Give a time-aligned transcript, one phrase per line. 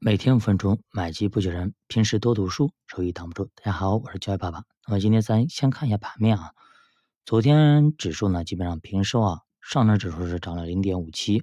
[0.00, 1.74] 每天五分钟，买基不求人。
[1.88, 3.50] 平时多读书，收益挡不住。
[3.56, 4.62] 大家好，我是教育爸爸。
[4.86, 6.52] 那么今天咱先看一下盘面啊。
[7.24, 11.42] 昨天指数呢基本上平收啊，上证指数是涨了零点五七，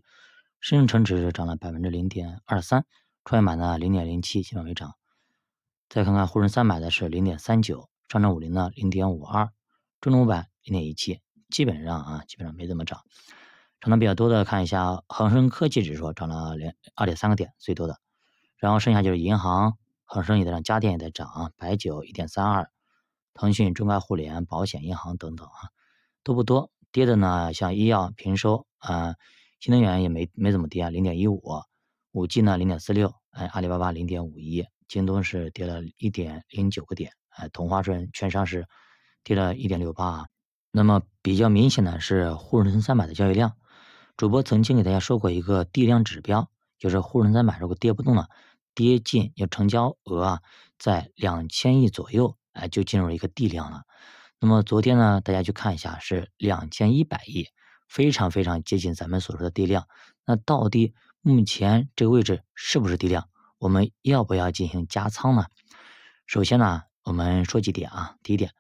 [0.62, 2.86] 深成指是涨了百分之零点二三，
[3.26, 4.94] 创业板呢零点零七基本没涨。
[5.90, 9.50] 再看看沪深三百的是零点三九，上证五零呢零点五二，
[10.00, 11.20] 中证五百零点一七，
[11.50, 13.02] 基本上啊基本上没怎么涨。
[13.82, 18.00] 涨得比较多的，看一下恒生科技指数涨了两二点三个点，最多的。
[18.58, 22.70] 然后剩下就是银行，恒生也在涨，家电也在涨，白酒一点三二，
[23.34, 25.70] 腾讯、中概互联、保险、银行等等啊，
[26.24, 26.72] 都不多。
[26.92, 29.16] 跌的呢，像医药平收啊，
[29.60, 31.42] 新能源也没没怎么跌啊，零点一五，
[32.12, 38.66] 五 G 呢零点四六，哎，阿里巴巴零点五一，京东是跌了一点零九个点，哎，同花顺券商是
[39.26, 40.28] 跌了一点六八。
[40.72, 43.58] 那么比较明显的是沪深三百的交易量。
[44.16, 48.30] 主播曾经给大家说过一个地量指标，就是沪深三百如果跌不动了，
[48.76, 50.42] 跌进要成交额啊
[50.78, 53.84] 在两千亿左右，哎就进入一个地量了。
[54.40, 57.48] 那么昨天呢，大家去看一下是两千一百亿，
[57.88, 59.88] 非常非常接近咱们所说的地量。
[60.26, 63.30] 那到底目前这个位置是不是地量？
[63.58, 65.46] 我们要不要进行加仓呢？
[66.28, 68.18] 首先呢，我们说几点啊。
[68.22, 68.52] 第一点，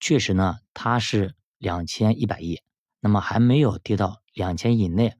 [0.00, 2.60] 确实呢它是两千一百亿，
[3.00, 4.20] 那么还没有跌到。
[4.34, 5.14] 两千以内，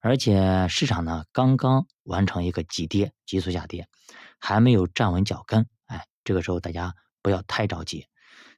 [0.00, 3.88] 而且市场呢刚刚完成一个急跌，急速下跌，
[4.38, 8.06] 还没有站稳脚跟，哎，这个时候大家不要太着急。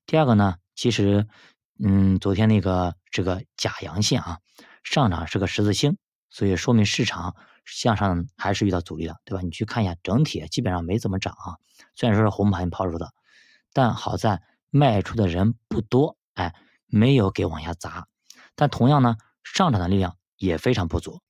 [0.07, 1.29] 第二个呢，其实，
[1.79, 4.39] 嗯，昨天那个这个假阳线啊，
[4.83, 5.99] 上涨是个十字星，
[6.31, 9.43] 所以说明市场向上还是遇到阻力了，对吧？
[9.43, 11.59] 你去看一下整体基本上没怎么涨啊，
[11.95, 13.13] 虽然说是红盘抛出的，
[13.73, 16.55] 但好在卖出的人不多，哎，
[16.87, 18.09] 没有给往下砸，
[18.55, 19.17] 但同样呢。
[19.45, 21.21] 上涨的力量也非常不足，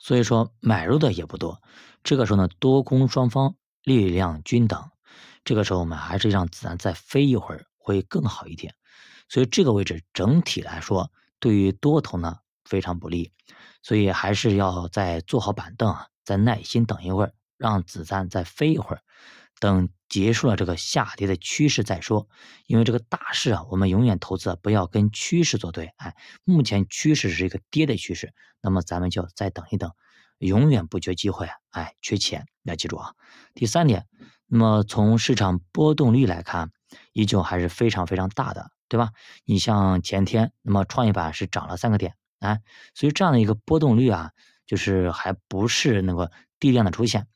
[0.00, 1.62] 所以说买入的也不多。
[2.02, 4.90] 这个时候呢，多空双方力量均等，
[5.44, 8.74] 这个时候我们还是让子弹再飞一会儿会更好一点。
[9.28, 13.30] 所以这个位置整体来说，对于多头呢非常不利，
[13.82, 19.02] 所以还是要再坐好板凳啊，再耐心等一会儿，让子弹再飞一会儿。
[19.60, 22.28] 等结束了这个下跌的趋势再说，
[22.66, 25.92] 因为这个大势啊，我们永远投资不要跟趋势作对。
[25.98, 29.92] 哎，目前趋势是一个跌的趋势，那么咱们就再等一等，
[30.38, 31.48] 永远不缺机会。
[31.70, 33.12] 哎，缺钱要记住啊。
[33.54, 34.06] 第三点，
[34.46, 36.72] 那么从市场波动率来看，
[37.12, 39.10] 依旧还是非常非常大的，对吧？
[39.44, 42.60] 你像前天，那么创业板是涨了三个点，哎，
[42.94, 44.32] 所以这样的一个波动率啊，
[44.66, 47.28] 就是还不是那个地量的出现。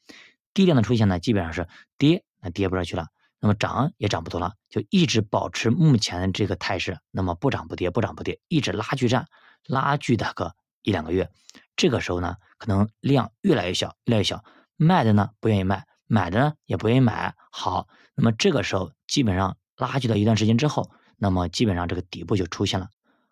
[0.55, 3.09] 低量的出现呢，基本上是跌，那跌不上去了，
[3.41, 9.27] 那么涨也涨不多了，就一直保持目前的这个态势，那么不涨不跌，不涨不跌，一直拉锯战，
[9.67, 11.31] 拉锯大个一两个月，
[11.77, 14.45] 这个时候呢，可能量越来越小，越来越小，
[14.77, 22.89] 卖的呢不愿意卖，买的呢也不愿意买，好，那么这个时候基本上拉锯到一段时间之后，那么基本上这个底部就出现了。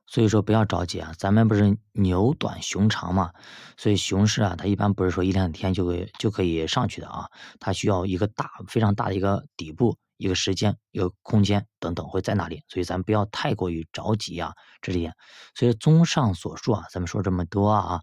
[0.06, 3.32] 所以说不要着急啊，咱们不是牛短熊长嘛，
[3.76, 7.26] 所以熊市啊，它一般不是说一两天就会就可以上去的啊，
[7.60, 14.52] 它需要一个大非常大的一个底部、一个时间、一个空间等等会在那里，所以咱不要太过于着急啊，
[14.82, 15.10] 这里。
[15.54, 18.00] 所以综上所述啊，咱们说这么多啊，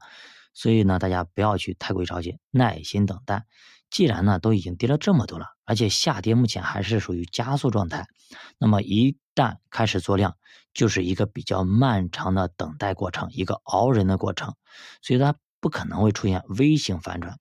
[0.54, 3.46] 所以呢，大家不要去太过于着急，耐心等待。
[3.92, 8.06] 既然呢都已经跌了这么多了，而且下跌目前还是属于加速状态，
[8.60, 10.36] 那么一旦开始做量，
[10.74, 14.54] 就是一个比较漫长的等待过程，一个熬人的过程，
[15.02, 17.38] 所以它不可能会出现 V 型反转。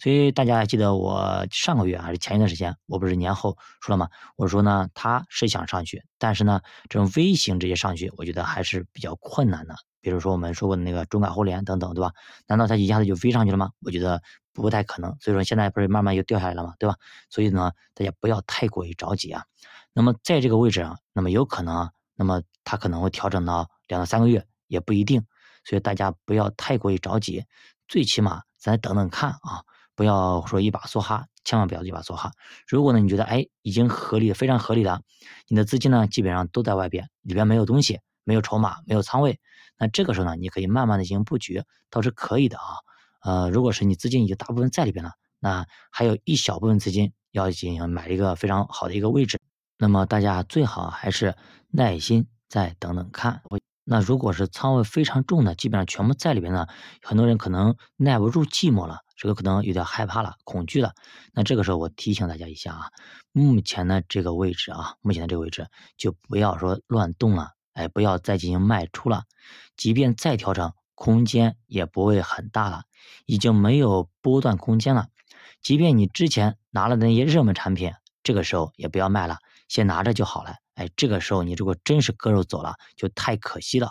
[0.00, 4.08] 所以大家还记得我上个月还是前一段时间，我不是年后说了吗？
[4.36, 9.74] 我说呢，它是想上去，但是呢，这种 V 型直接上去，我觉得还是比较困难的。
[10.00, 12.12] 比如说我们说过的那个中概互联等等，对吧？
[12.48, 13.70] 难道它一下子就飞上去了吗？
[13.80, 14.20] 我觉得
[14.52, 15.16] 不太可能。
[15.20, 16.74] 所以说现在不是慢慢又掉下来了吗？
[16.78, 16.96] 对吧？
[17.30, 19.44] 所以呢，大家不要太过于着急啊。
[19.92, 25.24] 那么在这个位置啊，那么有可能，那么它可能会调整到两到三个月，也不一定。
[25.64, 27.44] 所以大家不要太过于着急，
[27.88, 29.62] 最起码咱等等看啊，
[29.94, 32.32] 不要说一把梭哈，千万不要一把梭哈。
[32.66, 35.00] 如果呢你觉得哎已经合理，非常合理了，
[35.48, 38.00] 你的资金呢基本上都在外边，里边没有东西。
[38.24, 39.40] 没有筹码，没有仓位，
[39.76, 42.78] 那这个时候呢，你可以慢慢的进行布局，倒是可以的啊。
[43.20, 49.40] 呃，如果是你资金已经大部分在里边了，那还有一小部分资金要进行买一个非常好的一个位置，
[49.82, 51.34] 那么大家最好还是
[51.68, 53.42] 耐心再等等看。
[53.82, 56.68] 那如果是仓位非常重的，基本上全部在里边呢，
[57.02, 60.92] 很多人可能耐不住寂寞了，这个可能有点害怕了，恐惧了。
[61.32, 62.90] 那这个时候我提醒大家一下啊，
[63.32, 67.50] 目前的这个位置啊，目前的这个位置就不要说乱动了。
[67.72, 69.24] 哎，不要再进行卖出了，
[69.76, 72.82] 即便再调整，空间也不会很大了，
[73.26, 75.08] 已经没有波段空间了。
[75.60, 79.38] 即便你之前拿了那些热门产品，这个时候也不要卖了，
[79.68, 80.56] 先拿着就好了。
[80.74, 83.90] 哎，这个时候你如果真是割肉走了，就太可惜了。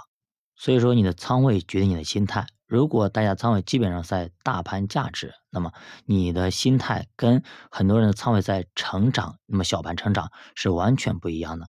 [0.56, 2.48] 所以说，你的仓位决定你的心态。
[2.68, 5.74] 如果大家仓位基本上在大盘价值，那么
[6.06, 11.68] 你的心态跟很多人的仓位在成长，那么小盘成长是完全不一样的。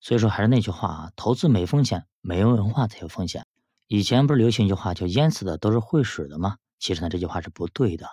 [0.00, 3.44] 所以说，还是那句话啊，投资没风险，没文化才有风险。
[3.88, 6.58] 以前不是流行一句话叫“淹死的都是会水的”吗？
[6.78, 8.06] 其实呢，这句话是不对的。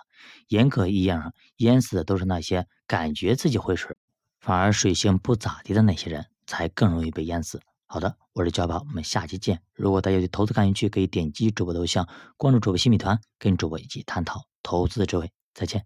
[0.48, 3.96] 严格意义上，淹死的都是那些感觉自己会水，
[4.40, 7.60] 反而水性不咋地的那些人，才更容易被淹死。
[7.86, 9.60] 好的，我是焦宝，我们下期见。
[9.74, 15.30] 如果大家对投资感兴趣，可以点击主播头像，关注主播新米团，跟主播一起探讨投资的智慧。
[15.54, 15.82] 再见。